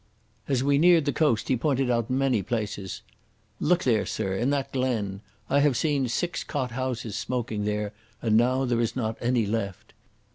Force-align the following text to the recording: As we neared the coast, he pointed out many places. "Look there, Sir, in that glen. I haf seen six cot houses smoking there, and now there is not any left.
As 0.47 0.63
we 0.63 0.79
neared 0.79 1.05
the 1.05 1.13
coast, 1.13 1.47
he 1.47 1.55
pointed 1.55 1.91
out 1.91 2.09
many 2.09 2.41
places. 2.41 3.03
"Look 3.59 3.83
there, 3.83 4.03
Sir, 4.07 4.33
in 4.33 4.49
that 4.49 4.71
glen. 4.73 5.21
I 5.47 5.59
haf 5.59 5.75
seen 5.75 6.07
six 6.07 6.43
cot 6.43 6.71
houses 6.71 7.15
smoking 7.15 7.65
there, 7.65 7.93
and 8.19 8.35
now 8.35 8.65
there 8.65 8.81
is 8.81 8.95
not 8.95 9.15
any 9.21 9.45
left. 9.45 9.93